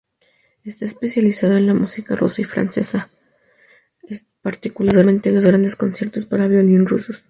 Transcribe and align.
Está 0.63 0.85
especializado 0.85 1.57
en 1.57 1.77
música 1.79 2.15
rusa 2.15 2.41
y 2.41 2.43
francesa, 2.45 3.11
particularmente 4.41 5.29
los 5.31 5.45
grandes 5.45 5.75
conciertos 5.75 6.25
para 6.25 6.47
violín 6.47 6.87
rusos. 6.87 7.19